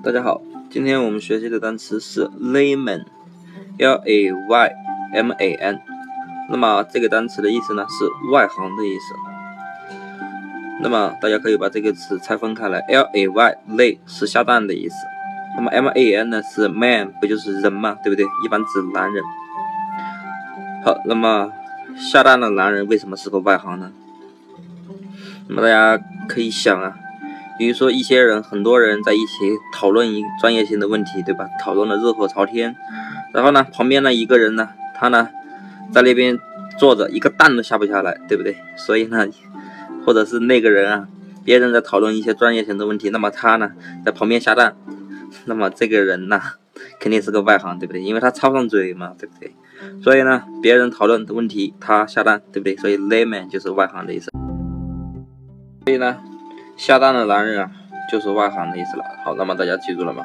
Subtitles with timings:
[0.00, 4.72] 大家好，今天我们学习的单词是 layman，l a y
[5.12, 5.80] m a n。
[6.48, 9.14] 那么这个单词的意思呢是外行的意思。
[10.80, 14.94] 那么大家可以把这个词拆分开来，l a y lay 是下蛋的意思，
[15.56, 18.24] 那么 m a n 呢是 man，不就是人嘛，对不对？
[18.44, 19.22] 一般指男人。
[20.84, 21.52] 好，那么
[21.96, 23.90] 下蛋的男人为什么是个外行呢？
[25.48, 26.94] 那么大家可以想啊。
[27.58, 31.48] 比如说一些人，很多人在一起讨论一专业性的问题，对吧？
[31.60, 32.76] 讨论的热火朝天。
[33.34, 35.28] 然后呢，旁边呢一个人呢，他呢
[35.92, 36.38] 在那边
[36.78, 38.56] 坐着，一个蛋都下不下来，对不对？
[38.76, 39.26] 所以呢，
[40.06, 41.08] 或者是那个人啊，
[41.44, 43.72] 别人在讨论一些专业性的问题，那么他呢
[44.04, 44.76] 在旁边下蛋，
[45.46, 46.40] 那么这个人呢
[47.00, 48.00] 肯定是个外行，对不对？
[48.00, 49.52] 因为他插不上嘴嘛，对不对？
[50.00, 52.76] 所以呢，别人讨论的问题他下蛋，对不对？
[52.76, 54.30] 所以 layman 就是外行的意思。
[55.84, 56.16] 所以呢。
[56.78, 57.70] 下蛋的男人啊，
[58.10, 59.04] 就是外行的意思了。
[59.24, 60.24] 好，那么大家记住了吗？